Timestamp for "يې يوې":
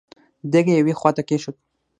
0.71-0.93